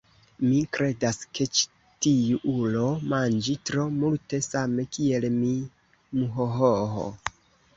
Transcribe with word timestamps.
Mi 0.43 0.59
kredas 0.75 1.19
ke 1.39 1.45
ĉi 1.57 1.67
tiu 2.05 2.39
ulo 2.53 2.87
manĝi 3.11 3.55
tro 3.71 3.85
multe 3.99 4.41
same 4.49 4.87
kiel 4.97 5.29
mi 5.37 5.53
muhohoho 6.23 7.07